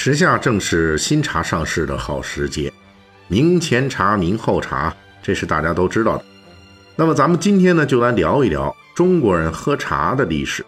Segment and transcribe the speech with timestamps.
[0.00, 2.72] 时下正是新茶上市的好时节，
[3.26, 6.24] 明前茶、明后茶，这是大家都知道的。
[6.94, 10.64] 那么咱们今天呢，就来聊一聊中国人喝茶的历史。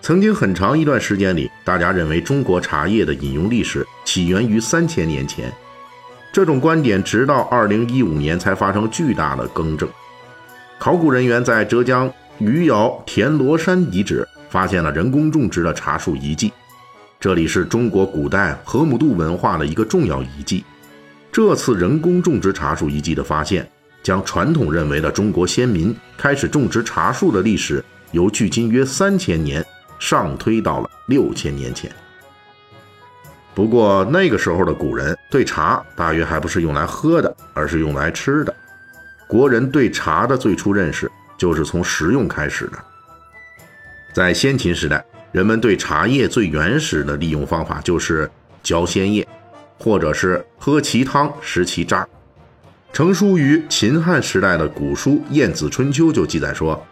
[0.00, 5.52] 曾经很长一段时间里，大家认为中国茶叶的饮用历史起源于三千年前，
[6.32, 9.86] 这种观点直到二零一五年才发生巨大的更正。
[10.78, 16.50] 考古人员在浙江余姚田螺山遗址发现了人工种植的茶树遗迹。
[17.20, 20.64] 这里是中国古代河姆渡文化的一个重要遗迹。
[21.30, 23.70] 这次人工种植茶树遗迹的发现，
[24.02, 29.62] 将传统认为的中国先民开始种植茶树的历史，由距今约三千年
[29.98, 31.92] 上推到了六千年前。
[33.54, 38.54] 不过那个时候的古人对茶大约还不是用来喝的，而是用来吃的。
[39.28, 42.78] 国人对茶的最初认识就是从食用开始的。
[44.14, 45.04] 在先秦时代。
[45.32, 48.28] 人们对茶叶最原始的利用方法就是
[48.62, 49.26] 嚼鲜叶，
[49.78, 52.06] 或者是喝其汤、食其渣。
[52.92, 56.84] 成书于秦汉时代的古书《晏子春秋》就记载说，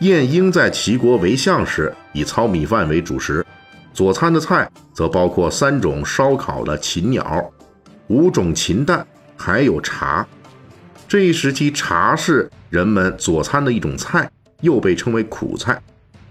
[0.00, 3.46] 晏婴在齐国为相时，以糙米饭为主食，
[3.94, 7.48] 佐餐的菜则包括三种烧烤的禽鸟，
[8.08, 10.26] 五种禽蛋，还有茶。
[11.06, 14.28] 这一时期，茶是人们佐餐的一种菜，
[14.62, 15.80] 又被称为苦菜。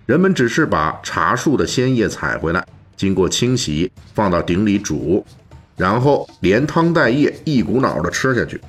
[0.06, 2.64] 人们只是把茶树的鲜叶采回来，
[2.96, 5.26] 经过清洗，放到鼎里煮，
[5.76, 8.62] 然后连汤带叶一股脑的吃下去。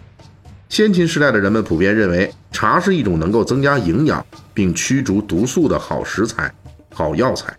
[0.70, 6.50] 先秦时代的人们普遍认为，茶是一种能够增加营养并驱逐毒素的好食材、
[6.94, 7.54] 好药材。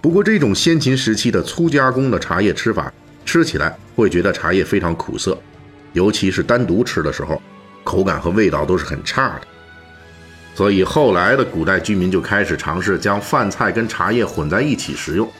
[0.00, 2.92] 不过，这种先秦时期的粗加工的茶叶吃法，
[3.26, 5.36] 吃起来会觉得茶叶非常苦涩，
[5.92, 7.42] 尤其是单独吃的时候，
[7.82, 9.46] 口感和味道都是很差的。
[10.54, 15.30] 所以后来的古代居民就开始尝试将饭菜跟茶叶混在一起食用。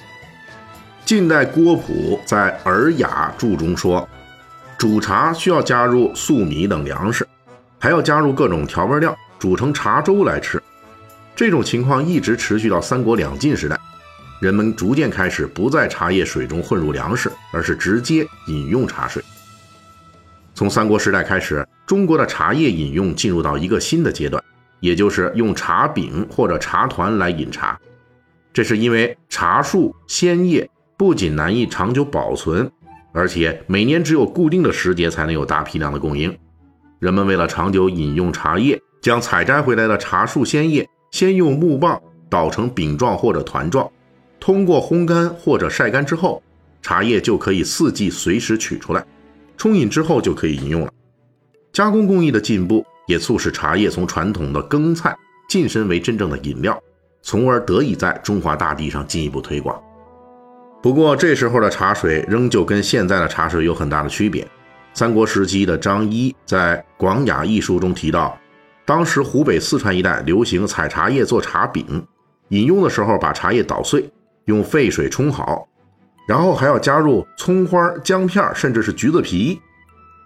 [1.04, 4.08] 晋代郭璞在《尔雅注》中说，
[4.78, 7.26] 煮茶需要加入粟米等粮食，
[7.78, 10.62] 还要加入各种调味料，煮成茶粥来吃。
[11.36, 13.78] 这种情况一直持续到三国两晋时代，
[14.40, 19.22] 人们逐渐开始不在茶叶水中混入粮食，而是直接饮用茶水。
[20.54, 24.42] 从三国时代开始，中国的茶叶饮用进入到一个新的阶段。
[24.82, 27.80] 也就是用茶饼或者茶团来饮茶，
[28.52, 32.68] 这是因为茶树鲜叶不仅难以长久保存，
[33.12, 36.36] 而且每年只有固定的时节才能有大批量的供应。
[36.98, 43.88] 人们为了长久饮用茶叶，将采摘回来的茶树鲜叶先用木棒捣成饼状或者团状，
[44.40, 46.42] 通过烘干或者晒干之后，
[46.82, 49.06] 茶叶就可以四季随时取出来，
[49.56, 50.92] 冲饮之后就可以饮用了。
[51.72, 52.84] 加工工艺的进步。
[53.06, 55.16] 也促使茶叶从传统的羹菜
[55.48, 56.80] 晋升为真正的饮料，
[57.22, 59.80] 从而得以在中华大地上进一步推广。
[60.82, 64.46] 不过，这时候的茶水仍旧跟现在的茶水有很大的区别。
[64.94, 68.36] 三国时期的张一在《广雅》一书中提到，
[68.84, 72.04] 当时湖北、四川一带流行采茶叶做茶饼，
[72.48, 74.10] 饮用的时候把茶叶捣碎，
[74.46, 75.66] 用沸水冲好，
[76.26, 79.60] 然后还要加入葱花、姜片，甚至是橘子皮。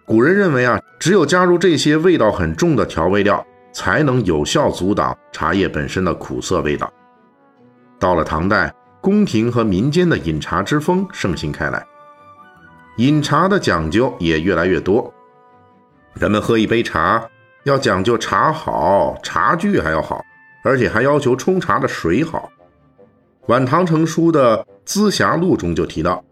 [0.06, 6.89] 古人认为啊，只有加入这些味道很重的调味料，才能有效阻挡茶叶本身的苦涩味道。
[7.99, 11.84] 到了唐代，宫廷和民间的饮茶之风盛行开来，
[12.99, 15.12] 饮茶的讲究也越来越多。
[16.15, 17.28] 人们喝一杯茶，
[17.65, 20.25] 要讲究茶好，茶具还要好，
[20.62, 22.49] 而且还要求冲茶的水好。
[23.49, 26.22] 晚唐成书的《资霞录》中就提到。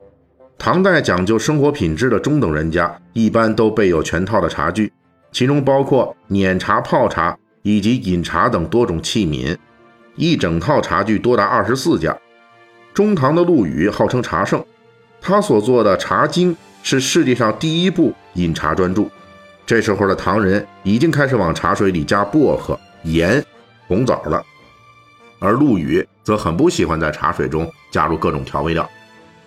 [0.59, 4.91] 唐代讲究生活品质的中等人家，一般都备有全套的茶具，
[5.31, 9.57] 其中包括碾茶、泡茶以及饮茶等多种器皿，
[10.17, 12.17] 一整套茶具多达二十四件。
[12.95, 14.65] 中唐的陆羽号称茶圣，
[15.21, 19.05] 他所做的《茶经》是世界上第一部饮茶专著。
[19.67, 23.45] 这时候的唐人已经开始往茶水里加薄荷、盐、
[23.89, 24.43] 红枣了，
[25.41, 28.89] 而陆羽则很不喜欢在茶水中加入各种调味料。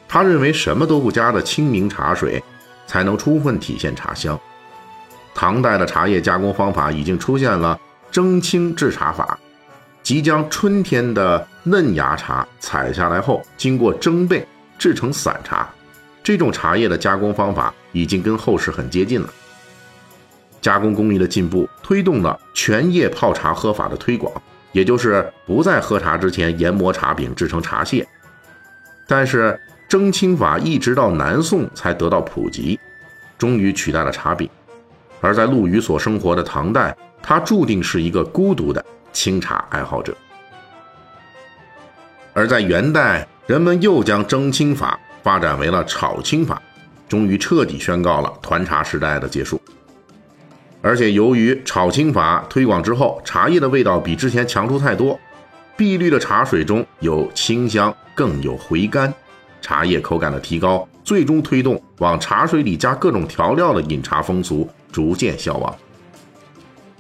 [0.07, 2.42] 他认为什么都不加的清明茶水，
[2.86, 4.39] 才能充分体现茶香。
[5.36, 9.38] 唐代的茶叶加工方法已经出现了蒸青制茶法，
[10.01, 14.44] 即将春天的嫩芽茶采下来后，经过蒸焙
[14.80, 15.69] 制成散茶，
[16.24, 19.30] 这种茶叶的加工方法已经跟后世很接近了。
[20.62, 24.33] 加工工艺的进步，推动了全叶泡茶喝法的推广，
[24.71, 28.06] 也就是不在喝茶之前研磨茶饼制成茶屑。
[29.06, 29.57] 但是
[29.88, 32.78] 蒸青法一直到南宋才得到普及，
[33.38, 34.50] 终于取代了茶饼。
[35.22, 40.16] 而在陆羽所生活的唐代，他注定是一个孤独的清茶爱好者。
[42.34, 46.62] 而在元代，人们又将蒸青法发展为了炒青法，
[47.07, 49.60] 终于彻底宣告了团茶时代的结束。
[50.81, 55.19] 而且由于炒青法推广之后，茶叶的味道比之前强出太多，
[55.75, 59.12] 碧绿的茶水中有清香，更有回甘，
[59.68, 65.75] 茶叶口感的提高，最终推动往茶水里加各种调料的饮茶风俗逐渐消亡。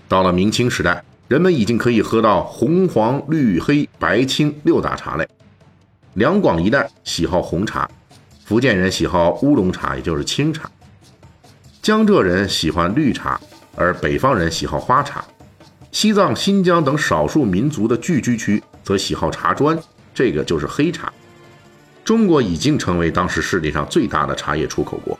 [0.09, 5.25] 到了明清时代，人们已经可以喝到红、黄、绿、黑、白、青六大茶类。
[6.15, 7.89] 两广一带喜好红茶，
[8.43, 10.67] 福建人喜好乌龙茶，也就是清茶；
[11.81, 13.39] 江浙人喜欢绿茶，
[13.77, 15.21] 而北方人喜好花茶；
[15.93, 19.79] 西藏、新疆等少数民族的聚居区则喜好茶砖，
[20.13, 21.09] 这个就是黑茶。
[22.07, 25.19] 中国已经成为当时世界上最大的茶叶出口国。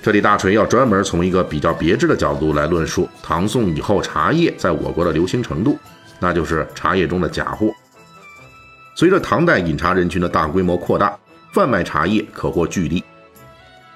[0.00, 5.78] 这里大锤要专门从一个比较别致的角度来论述唐宋以后茶叶在我国的流行程度，
[6.18, 7.70] 那就是茶叶中的假货。
[8.94, 11.14] 随着唐代饮茶人群的大规模扩大，
[11.52, 13.04] 贩卖茶叶可获巨利，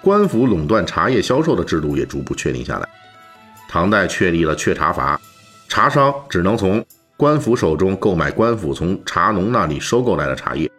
[0.03, 2.87] 官府垄断茶叶销售的制度也逐步确定下来。
[3.71, 5.19] 唐代确立了确茶法，
[5.67, 6.85] 茶商只能从
[7.17, 10.71] 官府手中购买官府从茶农那里收购来的茶叶，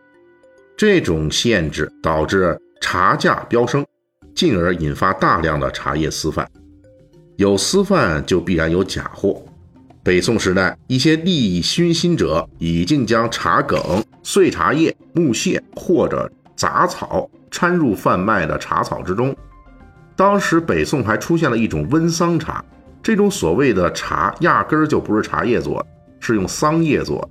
[0.79, 3.85] 这种限制导致茶价飙升。
[4.33, 6.49] 进而引发大量的茶叶私贩，
[7.35, 9.43] 有私贩就必然有假货。
[10.01, 13.77] 北宋时代，一些利益熏心者已经将茶梗、
[14.23, 19.35] 碎茶叶、木屑或者杂草掺入贩卖的茶草之中。
[20.15, 22.63] 当时北宋还出现了一种温桑茶，
[23.03, 25.87] 这种所谓的茶压根儿就不是茶叶做的，
[26.21, 27.29] 是用桑叶做的。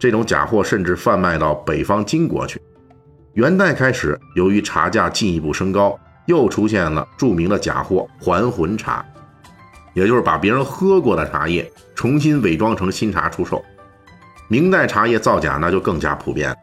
[0.00, 2.60] 这种假货甚至贩卖到北方金国去。
[3.34, 5.98] 元代开始，由于茶价进一步升高。
[6.26, 9.04] 又出现了著名的假货还魂茶，
[9.92, 13.60] 也就是把别人喝过的茶叶重新伪装成新茶出售。
[14.46, 16.56] 明代茶叶造假那就更加普遍。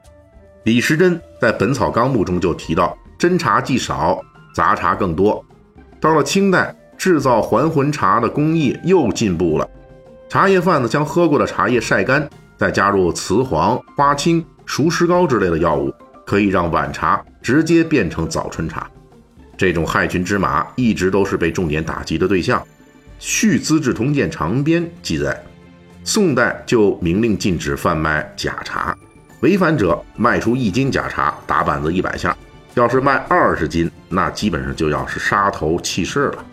[0.64, 4.18] 李时珍在《本草纲目》中就提到，真茶既少，
[4.56, 5.44] 杂茶更多。
[6.00, 9.70] 到了清代，制造还魂茶的工艺又进步了，
[10.30, 15.94] 茶叶贩子将喝过的茶叶晒干，再加入雌黄、花青、熟石膏之类的药物，
[16.30, 18.88] 可以让晚茶直接变成早春茶。
[19.58, 22.62] 这种害群之马一直都是被重点打击的对象。
[23.18, 25.44] 《续资治通鉴长编》记载，
[26.04, 28.96] 宋代就明令禁止贩卖假茶，
[29.40, 32.38] 违反者卖出一斤假茶打板子一百下，
[32.76, 36.46] 要是卖二十斤，那基本上就要是杀头弃市了。